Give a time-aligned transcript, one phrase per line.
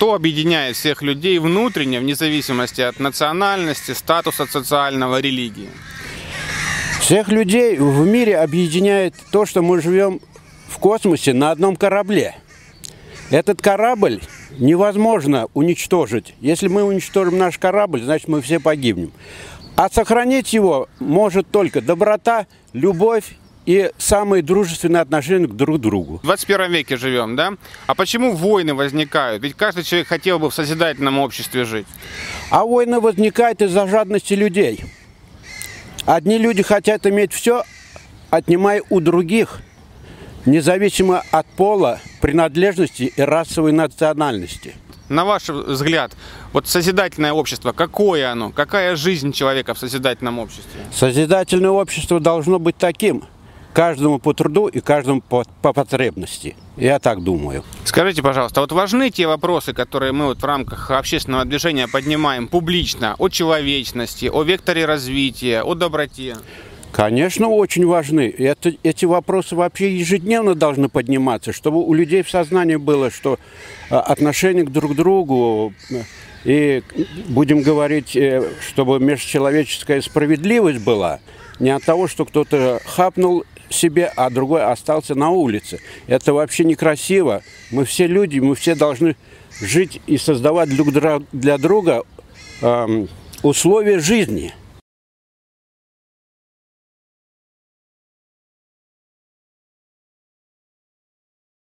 [0.00, 5.68] Что объединяет всех людей внутренне, вне зависимости от национальности, статуса социального, религии?
[7.02, 10.22] Всех людей в мире объединяет то, что мы живем
[10.68, 12.34] в космосе на одном корабле.
[13.28, 14.22] Этот корабль
[14.58, 16.34] невозможно уничтожить.
[16.40, 19.12] Если мы уничтожим наш корабль, значит мы все погибнем.
[19.76, 26.18] А сохранить его может только доброта, любовь и самые дружественные отношения к друг другу.
[26.18, 27.52] В 21 веке живем, да?
[27.86, 29.42] А почему войны возникают?
[29.42, 31.86] Ведь каждый человек хотел бы в созидательном обществе жить.
[32.50, 34.84] А войны возникают из-за жадности людей.
[36.06, 37.64] Одни люди хотят иметь все,
[38.30, 39.60] отнимая у других,
[40.46, 44.74] независимо от пола, принадлежности и расовой национальности.
[45.10, 46.12] На ваш взгляд,
[46.52, 48.50] вот созидательное общество, какое оно?
[48.50, 50.80] Какая жизнь человека в созидательном обществе?
[50.94, 53.24] Созидательное общество должно быть таким–
[53.72, 56.56] каждому по труду и каждому по, по потребности.
[56.76, 57.64] Я так думаю.
[57.84, 63.14] Скажите, пожалуйста, вот важны те вопросы, которые мы вот в рамках общественного движения поднимаем публично,
[63.18, 66.36] о человечности, о векторе развития, о доброте?
[66.92, 68.34] Конечно, очень важны.
[68.36, 73.38] Это, эти вопросы вообще ежедневно должны подниматься, чтобы у людей в сознании было, что
[73.90, 75.72] а, отношение к друг другу
[76.44, 76.82] и,
[77.28, 81.20] будем говорить, э, чтобы межчеловеческая справедливость была,
[81.58, 85.80] не от того, что кто-то хапнул себе, а другой остался на улице.
[86.06, 87.42] Это вообще некрасиво.
[87.70, 89.16] Мы все люди, мы все должны
[89.60, 90.68] жить и создавать
[91.32, 92.04] для друга
[92.60, 93.08] эм,
[93.42, 94.52] условия жизни.